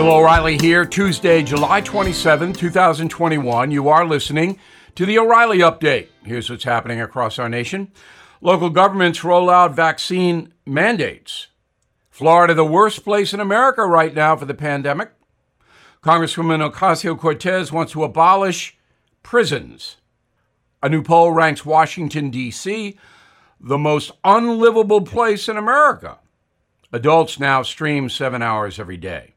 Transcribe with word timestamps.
Bill 0.00 0.12
O'Reilly 0.12 0.56
here, 0.56 0.86
Tuesday, 0.86 1.42
July 1.42 1.82
27, 1.82 2.54
2021. 2.54 3.70
You 3.70 3.90
are 3.90 4.06
listening 4.06 4.58
to 4.94 5.04
the 5.04 5.18
O'Reilly 5.18 5.58
Update. 5.58 6.08
Here's 6.24 6.48
what's 6.48 6.64
happening 6.64 7.02
across 7.02 7.38
our 7.38 7.50
nation. 7.50 7.92
Local 8.40 8.70
governments 8.70 9.22
roll 9.22 9.50
out 9.50 9.76
vaccine 9.76 10.54
mandates. 10.64 11.48
Florida, 12.08 12.54
the 12.54 12.64
worst 12.64 13.04
place 13.04 13.34
in 13.34 13.40
America 13.40 13.84
right 13.84 14.14
now 14.14 14.36
for 14.36 14.46
the 14.46 14.54
pandemic. 14.54 15.10
Congresswoman 16.02 16.66
Ocasio 16.66 17.18
Cortez 17.18 17.70
wants 17.70 17.92
to 17.92 18.02
abolish 18.02 18.78
prisons. 19.22 19.98
A 20.82 20.88
new 20.88 21.02
poll 21.02 21.32
ranks 21.32 21.66
Washington, 21.66 22.30
D.C. 22.30 22.98
the 23.60 23.78
most 23.78 24.12
unlivable 24.24 25.02
place 25.02 25.46
in 25.46 25.58
America. 25.58 26.20
Adults 26.90 27.38
now 27.38 27.62
stream 27.62 28.08
seven 28.08 28.40
hours 28.40 28.78
every 28.80 28.96
day. 28.96 29.34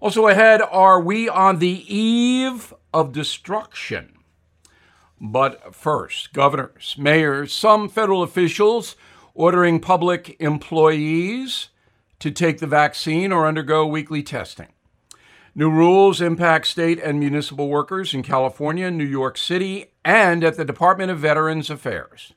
Also 0.00 0.28
ahead, 0.28 0.62
are 0.62 1.00
we 1.00 1.28
on 1.28 1.58
the 1.58 1.84
eve 1.92 2.72
of 2.94 3.12
destruction? 3.12 4.14
But 5.20 5.74
first, 5.74 6.32
governors, 6.32 6.94
mayors, 6.96 7.52
some 7.52 7.88
federal 7.88 8.22
officials 8.22 8.94
ordering 9.34 9.80
public 9.80 10.36
employees 10.40 11.68
to 12.20 12.30
take 12.30 12.58
the 12.58 12.66
vaccine 12.66 13.32
or 13.32 13.46
undergo 13.46 13.86
weekly 13.86 14.22
testing. 14.22 14.68
New 15.54 15.70
rules 15.70 16.20
impact 16.20 16.68
state 16.68 17.00
and 17.00 17.18
municipal 17.18 17.68
workers 17.68 18.14
in 18.14 18.22
California, 18.22 18.90
New 18.90 19.04
York 19.04 19.36
City, 19.36 19.86
and 20.04 20.44
at 20.44 20.56
the 20.56 20.64
Department 20.64 21.10
of 21.10 21.18
Veterans 21.18 21.70
Affairs. 21.70 22.32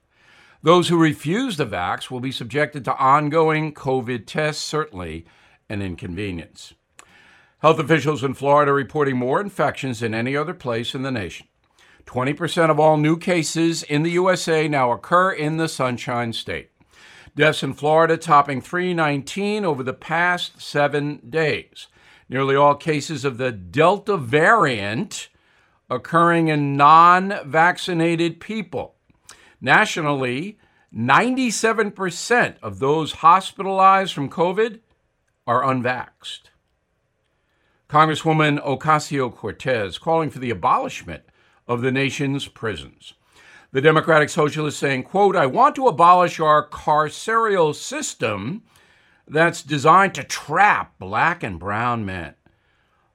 Those 0.64 0.88
who 0.88 0.98
refuse 0.98 1.58
the 1.58 1.66
vax 1.66 2.10
will 2.10 2.20
be 2.20 2.32
subjected 2.32 2.84
to 2.86 2.98
ongoing 2.98 3.74
COVID 3.74 4.26
tests, 4.26 4.64
certainly 4.64 5.26
an 5.70 5.84
inconvenience. 5.84 6.74
Health 7.62 7.78
officials 7.78 8.24
in 8.24 8.34
Florida 8.34 8.74
reporting 8.74 9.18
more 9.18 9.40
infections 9.40 10.00
than 10.00 10.16
any 10.16 10.36
other 10.36 10.56
place 10.56 10.96
in 10.96 11.04
the 11.04 11.12
nation. 11.12 11.46
20% 12.08 12.72
of 12.72 12.80
all 12.80 12.98
new 12.98 13.16
cases 13.18 13.84
in 13.84 14.02
the 14.02 14.10
USA 14.10 14.68
now 14.68 14.92
occur 14.92 15.32
in 15.32 15.58
the 15.58 15.68
Sunshine 15.68 16.34
State. 16.34 16.72
Deaths 17.36 17.62
in 17.62 17.76
Florida 17.76 18.18
topping 18.18 18.62
319 18.62 19.64
over 19.64 19.84
the 19.84 19.94
past 19.94 20.60
seven 20.60 21.22
days. 21.30 21.86
Nearly 22.28 22.56
all 22.56 22.74
cases 22.74 23.24
of 23.24 23.38
the 23.38 23.52
Delta 23.52 24.18
variant 24.18 25.30
occurring 25.88 26.48
in 26.48 26.76
non 26.76 27.38
vaccinated 27.46 28.40
people. 28.40 28.96
Nationally, 29.62 30.58
97% 30.92 32.56
of 32.64 32.80
those 32.80 33.12
hospitalized 33.12 34.14
from 34.14 34.32
COVID 34.32 34.80
are 35.46 35.62
unvaxxed. 35.62 36.51
Congresswoman 37.92 38.64
Ocasio 38.64 39.30
Cortez 39.36 39.98
calling 39.98 40.30
for 40.30 40.40
the 40.40 40.50
abolishment 40.50 41.24
of 41.68 41.82
the 41.82 41.92
nation's 41.92 42.48
prisons. 42.48 43.16
The 43.74 43.82
Democratic 43.82 44.30
Socialist 44.30 44.80
saying, 44.80 45.04
quote, 45.04 45.36
I 45.36 45.46
want 45.46 45.76
to 45.76 45.90
abolish 45.90 46.40
our 46.40 46.66
carceral 46.70 47.76
system 47.76 48.64
that's 49.28 49.62
designed 49.62 50.16
to 50.16 50.24
trap 50.24 50.98
black 51.00 51.44
and 51.44 51.60
brown 51.60 52.06
men. 52.06 52.36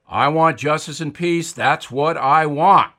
I 0.07 0.27
want 0.27 0.59
justice 0.59 1.01
and 1.01 1.11
peace. 1.11 1.51
That's 1.53 1.89
what 1.89 2.15
I 2.15 2.45
want. 2.45 2.91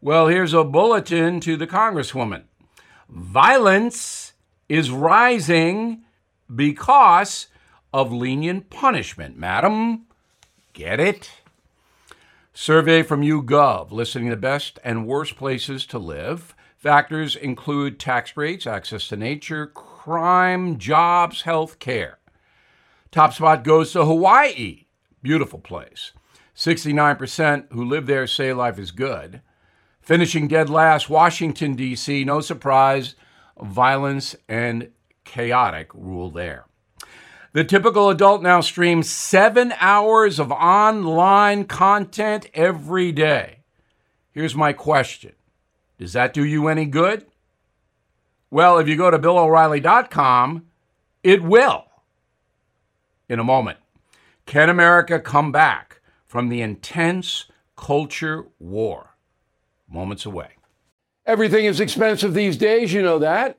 Well, 0.00 0.26
here's 0.26 0.54
a 0.54 0.64
bulletin 0.64 1.38
to 1.42 1.56
the 1.56 1.68
Congresswoman. 1.68 2.46
Violence 3.08 4.32
is 4.68 4.90
rising 4.90 6.02
because 6.52 7.46
of 7.94 8.12
lenient 8.12 8.70
punishment, 8.70 9.36
madam. 9.36 10.06
Get 10.80 10.98
it? 10.98 11.30
Survey 12.54 13.02
from 13.02 13.20
YouGov 13.20 13.90
listing 13.90 14.30
the 14.30 14.36
best 14.36 14.78
and 14.82 15.06
worst 15.06 15.36
places 15.36 15.84
to 15.84 15.98
live. 15.98 16.54
Factors 16.78 17.36
include 17.36 18.00
tax 18.00 18.34
rates, 18.34 18.66
access 18.66 19.06
to 19.08 19.16
nature, 19.18 19.66
crime, 19.66 20.78
jobs, 20.78 21.42
health 21.42 21.80
care. 21.80 22.18
Top 23.10 23.34
spot 23.34 23.62
goes 23.62 23.92
to 23.92 24.06
Hawaii. 24.06 24.86
Beautiful 25.20 25.58
place. 25.58 26.12
69% 26.56 27.66
who 27.72 27.84
live 27.84 28.06
there 28.06 28.26
say 28.26 28.54
life 28.54 28.78
is 28.78 28.90
good. 28.90 29.42
Finishing 30.00 30.48
dead 30.48 30.70
last, 30.70 31.10
Washington, 31.10 31.74
D.C. 31.74 32.24
No 32.24 32.40
surprise, 32.40 33.16
violence 33.60 34.34
and 34.48 34.88
chaotic 35.24 35.92
rule 35.92 36.30
there. 36.30 36.64
The 37.52 37.64
typical 37.64 38.10
adult 38.10 38.42
now 38.42 38.60
streams 38.60 39.10
seven 39.10 39.74
hours 39.80 40.38
of 40.38 40.52
online 40.52 41.64
content 41.64 42.46
every 42.54 43.10
day. 43.10 43.60
Here's 44.30 44.54
my 44.54 44.72
question 44.72 45.32
Does 45.98 46.12
that 46.12 46.32
do 46.32 46.44
you 46.44 46.68
any 46.68 46.86
good? 46.86 47.26
Well, 48.52 48.78
if 48.78 48.88
you 48.88 48.96
go 48.96 49.10
to 49.10 49.18
BillO'Reilly.com, 49.18 50.66
it 51.22 51.42
will. 51.42 51.86
In 53.28 53.38
a 53.38 53.44
moment, 53.44 53.78
can 54.46 54.68
America 54.68 55.20
come 55.20 55.52
back 55.52 56.00
from 56.26 56.48
the 56.48 56.62
intense 56.62 57.46
culture 57.76 58.46
war? 58.58 59.14
Moments 59.88 60.24
away. 60.24 60.50
Everything 61.26 61.64
is 61.64 61.80
expensive 61.80 62.34
these 62.34 62.56
days, 62.56 62.92
you 62.92 63.02
know 63.02 63.18
that. 63.18 63.58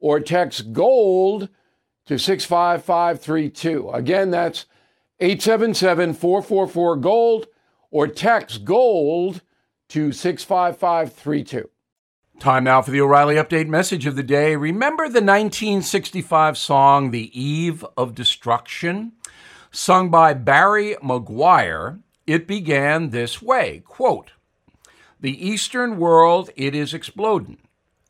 or 0.00 0.20
text 0.20 0.72
GOLD 0.72 1.48
to 2.06 2.18
65532. 2.18 3.90
Again, 3.90 4.30
that's 4.30 4.66
877 5.20 6.14
444 6.14 6.96
GOLD 6.96 7.46
or 7.90 8.06
text 8.06 8.64
GOLD 8.64 9.42
to 9.88 10.12
65532. 10.12 11.70
Time 12.38 12.64
now 12.64 12.80
for 12.80 12.92
the 12.92 13.00
O'Reilly 13.00 13.34
Update 13.34 13.66
message 13.66 14.06
of 14.06 14.14
the 14.14 14.22
day. 14.22 14.54
Remember 14.54 15.04
the 15.04 15.20
1965 15.20 16.56
song, 16.56 17.10
The 17.10 17.38
Eve 17.38 17.84
of 17.96 18.14
Destruction? 18.14 19.12
Sung 19.70 20.08
by 20.08 20.34
Barry 20.34 20.96
McGuire, 21.02 22.00
it 22.26 22.46
began 22.46 23.10
this 23.10 23.42
way 23.42 23.82
quote, 23.84 24.32
The 25.20 25.46
Eastern 25.46 25.98
world, 25.98 26.50
it 26.56 26.74
is 26.74 26.94
exploding. 26.94 27.58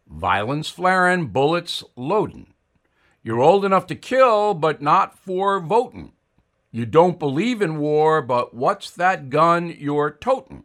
Violence 0.08 0.68
flaring, 0.68 1.26
bullets 1.26 1.84
loading. 1.94 2.54
You're 3.22 3.40
old 3.40 3.64
enough 3.64 3.86
to 3.88 3.94
kill, 3.94 4.54
but 4.54 4.80
not 4.80 5.18
for 5.18 5.60
voting. 5.60 6.12
You 6.70 6.86
don't 6.86 7.18
believe 7.18 7.60
in 7.60 7.78
war, 7.78 8.22
but 8.22 8.54
what's 8.54 8.90
that 8.90 9.30
gun 9.30 9.74
you're 9.78 10.10
toting? 10.10 10.64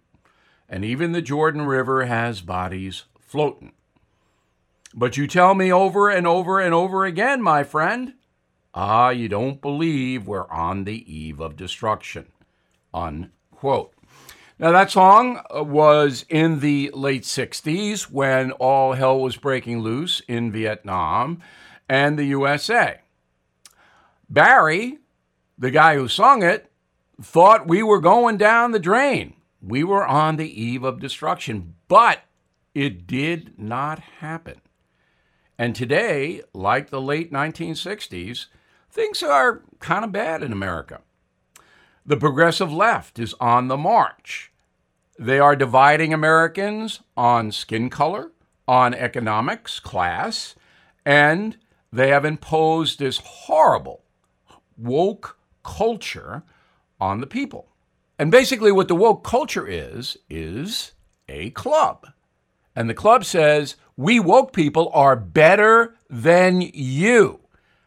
And 0.70 0.84
even 0.84 1.12
the 1.12 1.22
Jordan 1.22 1.64
River 1.64 2.06
has 2.06 2.42
bodies 2.42 3.04
floating. 3.20 3.74
But 4.94 5.18
you 5.18 5.28
tell 5.28 5.56
me 5.56 5.74
over 5.74 6.10
and 6.10 6.28
over 6.28 6.60
and 6.60 6.74
over 6.74 7.06
again, 7.06 7.42
my 7.42 7.64
friend, 7.64 8.14
ah, 8.74 9.10
you 9.10 9.28
don't 9.28 9.62
believe 9.62 10.28
we're 10.28 10.50
on 10.50 10.84
the 10.84 11.14
eve 11.14 11.40
of 11.40 11.56
destruction. 11.56 12.28
Unquote. 12.94 13.93
Now, 14.60 14.72
that 14.72 14.92
song 14.92 15.42
uh, 15.54 15.64
was 15.64 16.26
in 16.30 16.60
the 16.60 16.92
late 16.94 17.24
60s 17.24 18.04
when 18.04 18.52
all 18.54 18.94
hell 18.94 19.20
was 19.20 19.36
breaking 19.36 19.80
loose 19.80 20.22
in 20.28 20.52
Vietnam 20.52 21.42
and 21.90 22.18
the 22.18 22.26
USA. 22.26 23.00
Barry, 24.30 25.00
the 25.58 25.72
guy 25.72 25.96
who 25.96 26.08
sung 26.08 26.44
it, 26.44 26.72
thought 27.22 27.68
we 27.68 27.82
were 27.82 28.00
going 28.00 28.38
down 28.38 28.72
the 28.72 28.80
drain. 28.80 29.36
We 29.62 29.84
were 29.84 30.06
on 30.06 30.36
the 30.36 30.62
eve 30.62 30.84
of 30.84 31.00
destruction, 31.00 31.74
but 31.88 32.20
it 32.76 33.08
did 33.08 33.58
not 33.58 34.00
happen. 34.20 34.62
And 35.58 35.76
today, 35.76 36.42
like 36.54 36.90
the 36.90 37.02
late 37.02 37.32
1960s, 37.32 38.48
things 38.92 39.24
are 39.24 39.64
kind 39.80 40.04
of 40.06 40.12
bad 40.12 40.44
in 40.44 40.52
America. 40.52 41.02
The 42.06 42.18
progressive 42.18 42.72
left 42.72 43.18
is 43.18 43.34
on 43.40 43.68
the 43.68 43.78
march. 43.78 44.52
They 45.18 45.40
are 45.40 45.56
dividing 45.56 46.14
Americans 46.14 47.00
on 47.16 47.52
skin 47.52 47.90
color, 47.90 48.32
on 48.68 48.94
economics, 48.94 49.80
class, 49.80 50.56
and 51.06 51.58
they 51.92 52.10
have 52.10 52.26
imposed 52.26 53.00
this 53.00 53.20
horrible 53.24 54.04
woke 54.78 55.38
culture 55.64 56.44
on 57.00 57.22
the 57.22 57.28
people. 57.28 57.68
And 58.20 58.32
basically, 58.32 58.72
what 58.72 58.88
the 58.88 58.96
woke 58.96 59.24
culture 59.24 59.68
is, 59.68 60.18
is 60.30 60.92
a 61.30 61.52
club. 61.52 62.08
And 62.76 62.90
the 62.90 62.94
club 62.94 63.24
says, 63.24 63.76
we 63.96 64.20
woke 64.20 64.54
people 64.54 64.90
are 64.94 65.16
better 65.16 65.96
than 66.10 66.62
you, 66.62 67.42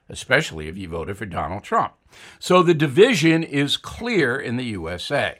especially 0.08 0.68
if 0.68 0.76
you 0.76 0.88
voted 0.88 1.16
for 1.16 1.26
Donald 1.26 1.64
Trump. 1.64 1.94
So 2.38 2.62
the 2.62 2.74
division 2.74 3.42
is 3.42 3.76
clear 3.76 4.36
in 4.36 4.56
the 4.56 4.64
USA. 4.64 5.38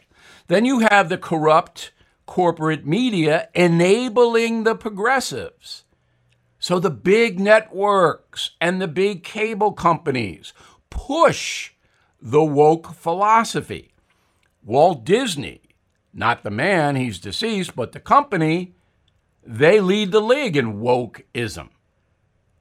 Then 0.48 0.64
you 0.64 0.80
have 0.80 1.08
the 1.08 1.18
corrupt 1.18 1.92
corporate 2.26 2.86
media 2.86 3.48
enabling 3.54 4.64
the 4.64 4.74
progressives. 4.74 5.84
So 6.58 6.78
the 6.78 6.90
big 6.90 7.38
networks 7.38 8.50
and 8.60 8.80
the 8.80 8.88
big 8.88 9.22
cable 9.22 9.72
companies 9.72 10.52
push 10.90 11.72
the 12.20 12.42
woke 12.42 12.94
philosophy. 12.94 13.92
Walt 14.64 15.04
Disney, 15.04 15.60
not 16.12 16.42
the 16.42 16.50
man, 16.50 16.96
he's 16.96 17.20
deceased, 17.20 17.76
but 17.76 17.92
the 17.92 18.00
company, 18.00 18.74
they 19.44 19.80
lead 19.80 20.10
the 20.10 20.20
league 20.20 20.56
in 20.56 20.80
wokeism. 20.80 21.68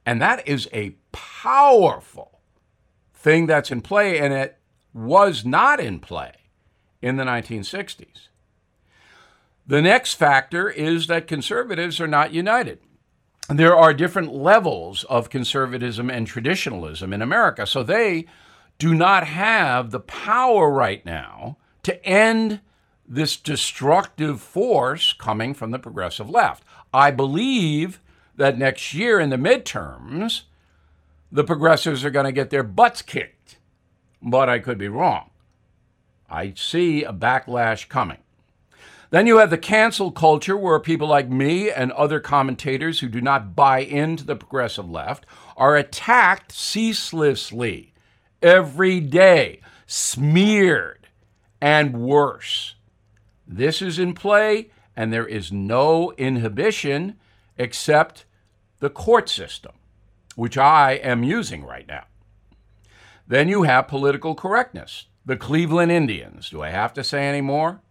And 0.05 0.21
that 0.21 0.47
is 0.47 0.69
a 0.71 0.95
powerful 1.15 2.41
thing 3.13 3.45
that's 3.45 3.71
in 3.71 3.81
play, 3.81 4.19
and 4.19 4.33
it 4.33 4.57
was 4.93 5.45
not 5.45 5.79
in 5.79 5.99
play 5.99 6.33
in 7.01 7.15
the 7.15 7.23
1960s. 7.23 8.27
The 9.65 9.81
next 9.81 10.15
factor 10.15 10.69
is 10.69 11.07
that 11.07 11.27
conservatives 11.27 11.99
are 11.99 12.07
not 12.07 12.33
united. 12.33 12.79
There 13.47 13.75
are 13.75 13.93
different 13.93 14.33
levels 14.33 15.03
of 15.05 15.29
conservatism 15.29 16.09
and 16.09 16.27
traditionalism 16.27 17.13
in 17.13 17.21
America. 17.21 17.65
So 17.65 17.81
they 17.81 18.25
do 18.77 18.93
not 18.93 19.25
have 19.25 19.91
the 19.91 19.99
power 19.99 20.69
right 20.69 21.05
now 21.05 21.57
to 21.83 22.03
end 22.05 22.59
this 23.07 23.37
destructive 23.37 24.41
force 24.41 25.13
coming 25.13 25.53
from 25.53 25.71
the 25.71 25.79
progressive 25.79 26.29
left. 26.29 26.63
I 26.93 27.11
believe 27.11 28.01
that 28.35 28.57
next 28.57 28.93
year 28.93 29.19
in 29.19 29.29
the 29.29 29.37
midterms, 29.37 30.43
the 31.31 31.43
progressives 31.43 32.05
are 32.05 32.09
going 32.09 32.25
to 32.25 32.31
get 32.31 32.49
their 32.49 32.63
butts 32.63 33.01
kicked. 33.01 33.57
But 34.21 34.49
I 34.49 34.59
could 34.59 34.77
be 34.77 34.87
wrong. 34.87 35.29
I 36.29 36.53
see 36.55 37.03
a 37.03 37.13
backlash 37.13 37.87
coming. 37.87 38.17
Then 39.11 39.27
you 39.27 39.37
have 39.37 39.49
the 39.49 39.57
cancel 39.57 40.11
culture 40.11 40.57
where 40.57 40.79
people 40.79 41.07
like 41.07 41.29
me 41.29 41.69
and 41.69 41.91
other 41.91 42.19
commentators 42.19 42.99
who 42.99 43.07
do 43.07 43.21
not 43.21 43.55
buy 43.55 43.79
into 43.79 44.25
the 44.25 44.35
progressive 44.35 44.89
left 44.89 45.25
are 45.55 45.77
attacked 45.77 46.51
ceaselessly 46.51 47.93
every 48.41 48.99
day, 48.99 49.61
smeared, 49.85 51.07
and 51.61 52.01
worse. 52.01 52.75
This 53.47 53.81
is 53.81 53.99
in 53.99 54.13
play, 54.13 54.71
and 54.95 55.13
there 55.13 55.27
is 55.27 55.51
no 55.51 56.11
inhibition 56.17 57.17
except 57.57 58.25
the 58.79 58.89
court 58.89 59.29
system, 59.29 59.73
which 60.35 60.57
I 60.57 60.93
am 60.93 61.23
using 61.23 61.63
right 61.63 61.87
now. 61.87 62.05
Then 63.27 63.47
you 63.47 63.63
have 63.63 63.87
political 63.87 64.35
correctness. 64.35 65.05
The 65.25 65.37
Cleveland 65.37 65.91
Indians. 65.91 66.49
Do 66.49 66.61
I 66.61 66.69
have 66.69 66.93
to 66.93 67.03
say 67.03 67.25
any 67.25 67.41
more? 67.41 67.81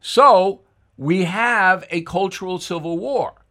So 0.00 0.62
we 0.96 1.24
have 1.24 1.84
a 1.90 2.02
cultural 2.02 2.58
civil 2.58 2.98
war. 2.98 3.44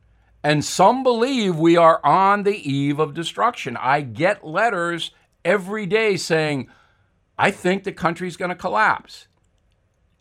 And 0.44 0.65
some 0.65 1.03
believe 1.03 1.57
we 1.57 1.77
are 1.77 2.00
on 2.03 2.44
the 2.44 2.57
eve 2.57 3.00
of 3.00 3.13
destruction. 3.13 3.77
I 3.77 4.01
get 4.01 4.45
letters 4.45 5.12
every 5.44 5.85
day 5.85 6.17
saying, 6.17 6.69
I 7.38 7.51
think 7.51 7.83
the 7.83 7.91
country's 7.91 8.38
going 8.38 8.50
to 8.50 8.56
collapse. 8.56 9.27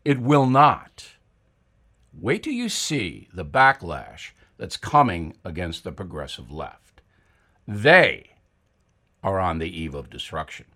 It 0.04 0.18
will 0.20 0.46
not. 0.46 1.16
Wait 2.12 2.42
till 2.42 2.52
you 2.52 2.68
see 2.68 3.28
the 3.32 3.44
backlash 3.44 4.32
that's 4.58 4.76
coming 4.76 5.36
against 5.44 5.84
the 5.84 5.92
progressive 5.92 6.50
left. 6.50 6.89
They 7.72 8.30
are 9.22 9.38
on 9.38 9.58
the 9.58 9.80
eve 9.80 9.94
of 9.94 10.10
destruction. 10.10 10.66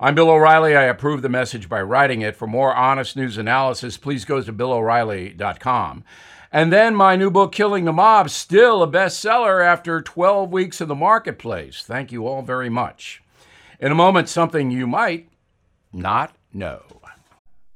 I'm 0.00 0.16
Bill 0.16 0.28
O'Reilly. 0.28 0.74
I 0.74 0.82
approve 0.82 1.22
the 1.22 1.28
message 1.28 1.68
by 1.68 1.80
writing 1.82 2.20
it. 2.20 2.34
For 2.34 2.48
more 2.48 2.74
honest 2.74 3.14
news 3.14 3.38
analysis, 3.38 3.96
please 3.96 4.24
go 4.24 4.42
to 4.42 4.52
BillO'Reilly.com. 4.52 6.02
And 6.50 6.72
then 6.72 6.96
my 6.96 7.14
new 7.14 7.30
book, 7.30 7.52
Killing 7.52 7.84
the 7.84 7.92
Mob, 7.92 8.28
still 8.28 8.82
a 8.82 8.88
bestseller 8.88 9.64
after 9.64 10.00
12 10.02 10.50
weeks 10.50 10.80
in 10.80 10.88
the 10.88 10.96
marketplace. 10.96 11.84
Thank 11.84 12.10
you 12.10 12.26
all 12.26 12.42
very 12.42 12.68
much. 12.68 13.22
In 13.78 13.92
a 13.92 13.94
moment, 13.94 14.28
something 14.28 14.72
you 14.72 14.88
might 14.88 15.28
not 15.92 16.34
know. 16.52 16.82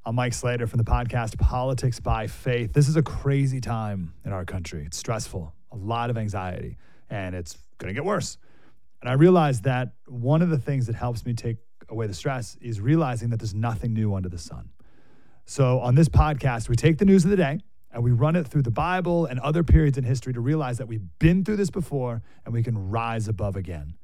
I'm 0.05 0.17
Mike 0.17 0.35
Slater 0.35 0.67
from 0.67 0.79
the 0.79 0.85
podcast 0.85 1.39
Politics 1.39 2.01
by 2.01 2.27
Faith. 2.27 2.73
This 2.73 2.89
is 2.89 2.97
a 2.97 3.03
crazy 3.03 3.61
time 3.61 4.13
in 4.25 4.33
our 4.33 4.45
country. 4.45 4.83
It's 4.85 4.97
stressful, 4.97 5.55
a 5.71 5.77
lot 5.77 6.11
of 6.11 6.19
anxiety, 6.19 6.79
and 7.09 7.37
it's 7.37 7.57
going 7.79 7.89
to 7.89 7.95
get 7.95 8.05
worse. 8.05 8.39
And 9.01 9.11
I 9.11 9.15
realized 9.15 9.65
that 9.65 9.93
one 10.07 10.43
of 10.43 10.51
the 10.51 10.59
things 10.59 10.87
that 10.87 10.95
helps 10.95 11.27
me 11.27 11.35
take 11.35 11.59
away 11.89 12.07
the 12.07 12.15
stress 12.15 12.57
is 12.61 12.81
realizing 12.81 13.31
that 13.31 13.39
there's 13.39 13.55
nothing 13.55 13.93
new 13.93 14.15
under 14.15 14.29
the 14.29 14.39
sun. 14.39 14.71
So 15.45 15.81
on 15.81 15.95
this 15.95 16.09
podcast, 16.09 16.69
we 16.69 16.77
take 16.77 16.99
the 16.99 17.05
news 17.05 17.25
of 17.25 17.31
the 17.31 17.37
day 17.37 17.61
and 17.93 18.03
we 18.03 18.11
run 18.11 18.35
it 18.35 18.47
through 18.47 18.63
the 18.63 18.71
Bible 18.71 19.27
and 19.27 19.39
other 19.41 19.63
periods 19.63 19.99
in 19.99 20.05
history 20.05 20.33
to 20.33 20.41
realize 20.41 20.79
that 20.79 20.89
we've 20.89 21.07
been 21.19 21.45
through 21.45 21.57
this 21.57 21.71
before 21.71 22.23
and 22.45 22.55
we 22.55 22.63
can 22.63 22.91
rise 22.91 23.29
above 23.29 23.57
again. 23.57 23.95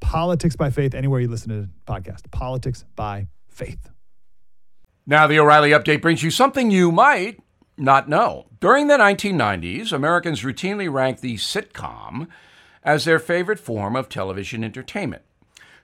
Politics 0.00 0.56
by 0.56 0.70
faith, 0.70 0.94
anywhere 0.94 1.20
you 1.20 1.28
listen 1.28 1.48
to 1.50 1.60
the 1.62 1.70
podcast. 1.86 2.30
Politics 2.30 2.84
by 2.96 3.28
faith. 3.48 3.90
Now, 5.06 5.26
the 5.26 5.38
O'Reilly 5.38 5.70
update 5.70 6.02
brings 6.02 6.22
you 6.22 6.30
something 6.30 6.70
you 6.70 6.90
might 6.90 7.40
not 7.76 8.08
know. 8.08 8.46
During 8.60 8.88
the 8.88 8.96
1990s, 8.96 9.92
Americans 9.92 10.42
routinely 10.42 10.92
ranked 10.92 11.22
the 11.22 11.36
sitcom 11.36 12.28
as 12.82 13.04
their 13.04 13.18
favorite 13.18 13.58
form 13.58 13.96
of 13.96 14.08
television 14.08 14.64
entertainment. 14.64 15.22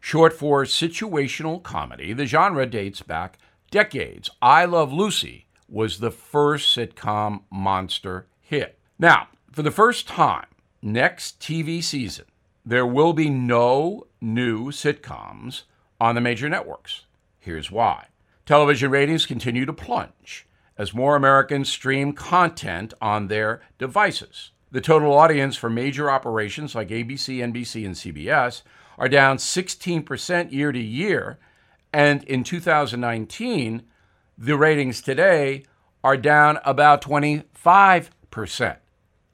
Short 0.00 0.32
for 0.32 0.64
situational 0.64 1.62
comedy, 1.62 2.12
the 2.12 2.26
genre 2.26 2.66
dates 2.66 3.02
back 3.02 3.38
decades. 3.70 4.30
I 4.40 4.64
Love 4.64 4.92
Lucy 4.92 5.46
was 5.68 5.98
the 5.98 6.10
first 6.10 6.76
sitcom 6.76 7.42
monster 7.50 8.26
hit. 8.40 8.78
Now, 8.98 9.28
for 9.50 9.62
the 9.62 9.70
first 9.70 10.06
time, 10.06 10.46
next 10.80 11.40
TV 11.40 11.82
season, 11.82 12.26
there 12.64 12.86
will 12.86 13.12
be 13.12 13.28
no 13.30 14.06
new 14.20 14.70
sitcoms 14.70 15.62
on 16.00 16.14
the 16.14 16.20
major 16.20 16.48
networks. 16.48 17.06
Here's 17.38 17.70
why. 17.70 18.08
Television 18.44 18.90
ratings 18.90 19.26
continue 19.26 19.66
to 19.66 19.72
plunge 19.72 20.46
as 20.78 20.94
more 20.94 21.16
Americans 21.16 21.68
stream 21.68 22.12
content 22.12 22.92
on 23.00 23.28
their 23.28 23.62
devices. 23.78 24.50
The 24.76 24.82
total 24.82 25.14
audience 25.14 25.56
for 25.56 25.70
major 25.70 26.10
operations 26.10 26.74
like 26.74 26.88
ABC, 26.88 27.38
NBC, 27.38 27.86
and 27.86 27.94
CBS 27.94 28.60
are 28.98 29.08
down 29.08 29.38
16% 29.38 30.52
year 30.52 30.70
to 30.70 30.78
year. 30.78 31.38
And 31.94 32.22
in 32.24 32.44
2019, 32.44 33.84
the 34.36 34.54
ratings 34.54 35.00
today 35.00 35.64
are 36.04 36.18
down 36.18 36.58
about 36.62 37.00
25%. 37.00 38.76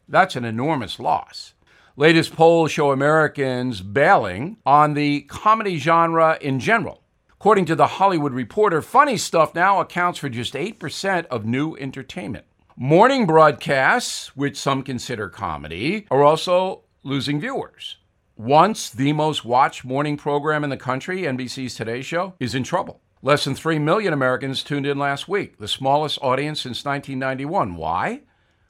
That's 0.08 0.36
an 0.36 0.44
enormous 0.44 1.00
loss. 1.00 1.54
Latest 1.96 2.36
polls 2.36 2.70
show 2.70 2.92
Americans 2.92 3.80
bailing 3.80 4.58
on 4.64 4.94
the 4.94 5.22
comedy 5.22 5.76
genre 5.76 6.38
in 6.40 6.60
general. 6.60 7.02
According 7.32 7.64
to 7.64 7.74
The 7.74 7.88
Hollywood 7.88 8.32
Reporter, 8.32 8.80
funny 8.80 9.16
stuff 9.16 9.56
now 9.56 9.80
accounts 9.80 10.20
for 10.20 10.28
just 10.28 10.54
8% 10.54 11.26
of 11.26 11.44
new 11.44 11.74
entertainment. 11.78 12.44
Morning 12.76 13.26
broadcasts, 13.26 14.34
which 14.34 14.56
some 14.56 14.82
consider 14.82 15.28
comedy, 15.28 16.06
are 16.10 16.24
also 16.24 16.84
losing 17.02 17.38
viewers. 17.38 17.98
Once 18.34 18.88
the 18.88 19.12
most 19.12 19.44
watched 19.44 19.84
morning 19.84 20.16
program 20.16 20.64
in 20.64 20.70
the 20.70 20.76
country, 20.78 21.22
NBC's 21.22 21.74
Today 21.74 22.00
Show, 22.00 22.32
is 22.40 22.54
in 22.54 22.62
trouble. 22.62 23.02
Less 23.20 23.44
than 23.44 23.54
3 23.54 23.78
million 23.78 24.14
Americans 24.14 24.64
tuned 24.64 24.86
in 24.86 24.98
last 24.98 25.28
week, 25.28 25.58
the 25.58 25.68
smallest 25.68 26.18
audience 26.22 26.62
since 26.62 26.82
1991. 26.82 27.76
Why? 27.76 28.22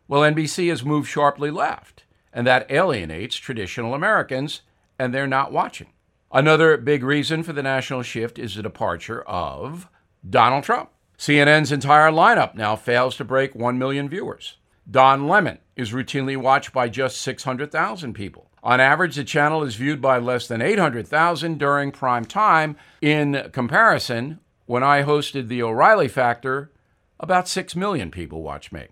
Well, 0.09 0.23
NBC 0.23 0.69
has 0.71 0.85
moved 0.85 1.09
sharply 1.09 1.53
left, 1.53 2.03
and 2.33 2.45
that 2.45 2.69
alienates 2.73 3.37
traditional 3.37 3.95
Americans, 3.95 4.63
and 4.99 5.15
they're 5.15 5.29
not 5.29 5.53
watching. 5.53 5.93
Another 6.33 6.77
big 6.77 7.05
reason 7.05 7.45
for 7.45 7.53
the 7.53 7.63
national 7.63 8.03
shift 8.03 8.37
is 8.37 8.57
the 8.57 8.65
departure 8.65 9.23
of 9.23 9.87
Donald 10.29 10.65
Trump. 10.65 10.91
CNN's 11.19 11.73
entire 11.73 12.11
lineup 12.11 12.55
now 12.55 12.77
fails 12.77 13.17
to 13.17 13.25
break 13.25 13.55
1 13.55 13.79
million 13.79 14.09
viewers. 14.09 14.57
Don 14.91 15.29
Lemon 15.29 15.59
is 15.77 15.93
routinely 15.93 16.37
watched 16.37 16.73
by 16.73 16.89
just 16.89 17.21
600,000 17.21 18.13
people. 18.15 18.51
On 18.63 18.81
average, 18.81 19.17
the 19.17 19.25
channel 19.25 19.63
is 19.63 19.77
viewed 19.77 20.01
by 20.01 20.19
less 20.19 20.47
than 20.47 20.63
800,000 20.63 21.59
during 21.59 21.91
prime 21.91 22.25
time. 22.25 22.77
In 23.01 23.51
comparison, 23.53 24.41
when 24.67 24.83
I 24.83 25.03
hosted 25.03 25.49
the 25.49 25.63
O'Reilly 25.63 26.09
Factor, 26.09 26.71
about 27.19 27.49
6 27.49 27.77
million 27.77 28.11
people 28.11 28.43
watch 28.43 28.73
me. 28.73 28.89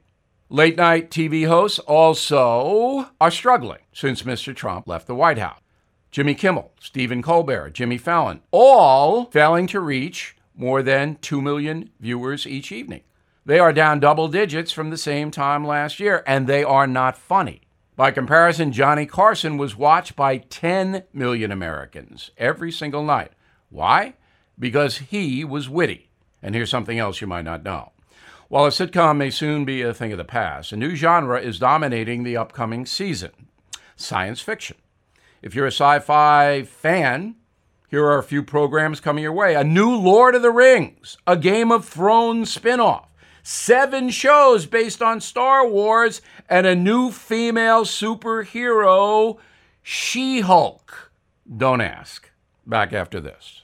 Late 0.48 0.76
night 0.76 1.10
TV 1.10 1.46
hosts 1.46 1.78
also 1.80 3.10
are 3.20 3.30
struggling 3.30 3.80
since 3.92 4.22
Mr. 4.22 4.54
Trump 4.54 4.88
left 4.88 5.06
the 5.06 5.14
White 5.14 5.38
House. 5.38 5.60
Jimmy 6.10 6.34
Kimmel, 6.34 6.72
Stephen 6.80 7.22
Colbert, 7.22 7.70
Jimmy 7.70 7.96
Fallon, 7.96 8.40
all 8.50 9.26
failing 9.26 9.68
to 9.68 9.78
reach 9.78 10.36
more 10.60 10.82
than 10.82 11.16
2 11.22 11.40
million 11.40 11.88
viewers 11.98 12.46
each 12.46 12.70
evening. 12.70 13.00
They 13.46 13.58
are 13.58 13.72
down 13.72 13.98
double 13.98 14.28
digits 14.28 14.72
from 14.72 14.90
the 14.90 14.98
same 14.98 15.30
time 15.30 15.66
last 15.66 15.98
year, 15.98 16.22
and 16.26 16.46
they 16.46 16.62
are 16.62 16.86
not 16.86 17.16
funny. 17.16 17.62
By 17.96 18.10
comparison, 18.10 18.70
Johnny 18.70 19.06
Carson 19.06 19.56
was 19.56 19.74
watched 19.74 20.14
by 20.14 20.36
10 20.36 21.04
million 21.14 21.50
Americans 21.50 22.30
every 22.36 22.70
single 22.70 23.02
night. 23.02 23.32
Why? 23.70 24.14
Because 24.58 24.98
he 24.98 25.44
was 25.44 25.70
witty. 25.70 26.10
And 26.42 26.54
here's 26.54 26.70
something 26.70 26.98
else 26.98 27.22
you 27.22 27.26
might 27.26 27.46
not 27.46 27.64
know. 27.64 27.92
While 28.48 28.66
a 28.66 28.70
sitcom 28.70 29.16
may 29.16 29.30
soon 29.30 29.64
be 29.64 29.80
a 29.80 29.94
thing 29.94 30.12
of 30.12 30.18
the 30.18 30.24
past, 30.24 30.72
a 30.72 30.76
new 30.76 30.94
genre 30.94 31.40
is 31.40 31.58
dominating 31.58 32.22
the 32.22 32.36
upcoming 32.36 32.84
season 32.84 33.30
science 33.96 34.40
fiction. 34.40 34.76
If 35.40 35.54
you're 35.54 35.66
a 35.66 35.72
sci 35.72 36.00
fi 36.00 36.62
fan, 36.64 37.36
here 37.90 38.04
are 38.04 38.18
a 38.18 38.22
few 38.22 38.42
programs 38.42 39.00
coming 39.00 39.24
your 39.24 39.32
way 39.32 39.54
a 39.54 39.64
new 39.64 39.96
Lord 39.96 40.36
of 40.36 40.42
the 40.42 40.50
Rings, 40.52 41.18
a 41.26 41.36
Game 41.36 41.72
of 41.72 41.84
Thrones 41.84 42.56
spinoff, 42.56 43.06
seven 43.42 44.10
shows 44.10 44.64
based 44.64 45.02
on 45.02 45.20
Star 45.20 45.66
Wars, 45.66 46.22
and 46.48 46.66
a 46.66 46.76
new 46.76 47.10
female 47.10 47.84
superhero, 47.84 49.38
She 49.82 50.40
Hulk. 50.40 51.10
Don't 51.56 51.80
ask. 51.80 52.30
Back 52.64 52.92
after 52.92 53.20
this. 53.20 53.62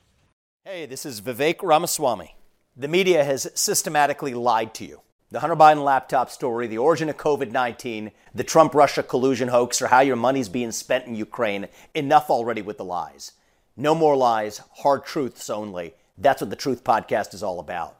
Hey, 0.64 0.86
this 0.86 1.06
is 1.06 1.20
Vivek 1.20 1.62
Ramaswamy. 1.62 2.34
The 2.76 2.88
media 2.88 3.22
has 3.22 3.48
systematically 3.54 4.34
lied 4.34 4.74
to 4.74 4.84
you. 4.84 5.02
The 5.30 5.40
Hunter 5.40 5.54
Biden 5.54 5.84
laptop 5.84 6.30
story, 6.30 6.66
the 6.66 6.78
origin 6.78 7.08
of 7.08 7.16
COVID 7.16 7.52
19, 7.52 8.10
the 8.34 8.44
Trump 8.44 8.74
Russia 8.74 9.04
collusion 9.04 9.48
hoax, 9.48 9.80
or 9.80 9.86
how 9.86 10.00
your 10.00 10.16
money's 10.16 10.48
being 10.48 10.72
spent 10.72 11.06
in 11.06 11.14
Ukraine. 11.14 11.68
Enough 11.94 12.28
already 12.28 12.62
with 12.62 12.78
the 12.78 12.84
lies. 12.84 13.32
No 13.78 13.94
more 13.94 14.16
lies, 14.16 14.62
hard 14.76 15.04
truths 15.04 15.50
only. 15.50 15.92
That's 16.16 16.40
what 16.40 16.48
the 16.48 16.56
Truth 16.56 16.82
Podcast 16.82 17.34
is 17.34 17.42
all 17.42 17.60
about. 17.60 17.98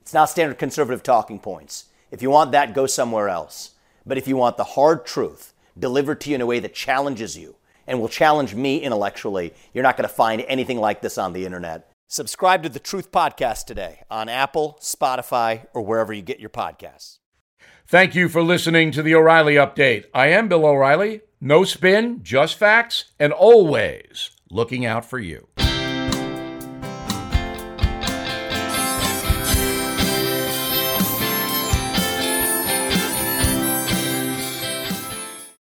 It's 0.00 0.14
not 0.14 0.30
standard 0.30 0.58
conservative 0.58 1.02
talking 1.02 1.40
points. 1.40 1.86
If 2.12 2.22
you 2.22 2.30
want 2.30 2.52
that, 2.52 2.72
go 2.72 2.86
somewhere 2.86 3.28
else. 3.28 3.72
But 4.06 4.16
if 4.16 4.28
you 4.28 4.36
want 4.36 4.56
the 4.56 4.62
hard 4.62 5.04
truth 5.04 5.54
delivered 5.76 6.20
to 6.20 6.30
you 6.30 6.36
in 6.36 6.40
a 6.40 6.46
way 6.46 6.60
that 6.60 6.72
challenges 6.72 7.36
you 7.36 7.56
and 7.84 8.00
will 8.00 8.08
challenge 8.08 8.54
me 8.54 8.78
intellectually, 8.78 9.52
you're 9.74 9.82
not 9.82 9.96
going 9.96 10.08
to 10.08 10.14
find 10.14 10.44
anything 10.46 10.78
like 10.78 11.02
this 11.02 11.18
on 11.18 11.32
the 11.32 11.44
internet. 11.44 11.90
Subscribe 12.06 12.62
to 12.62 12.68
the 12.68 12.78
Truth 12.78 13.10
Podcast 13.10 13.66
today 13.66 14.02
on 14.08 14.28
Apple, 14.28 14.78
Spotify, 14.80 15.66
or 15.74 15.82
wherever 15.82 16.12
you 16.12 16.22
get 16.22 16.38
your 16.38 16.48
podcasts. 16.48 17.18
Thank 17.88 18.14
you 18.14 18.28
for 18.28 18.40
listening 18.40 18.92
to 18.92 19.02
the 19.02 19.16
O'Reilly 19.16 19.56
Update. 19.56 20.04
I 20.14 20.28
am 20.28 20.46
Bill 20.46 20.64
O'Reilly. 20.64 21.22
No 21.40 21.64
spin, 21.64 22.22
just 22.22 22.56
facts, 22.56 23.06
and 23.18 23.32
always 23.32 24.30
looking 24.50 24.86
out 24.86 25.04
for 25.04 25.18
you. 25.18 25.48